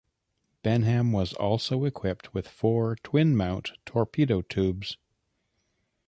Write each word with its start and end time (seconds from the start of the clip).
"Benham" 0.63 1.11
was 1.11 1.31
also 1.33 1.85
equipped 1.85 2.33
with 2.33 2.47
four 2.47 2.95
twin 3.03 3.37
mount 3.37 3.73
torpedo 3.85 4.41
tubes. 4.41 4.97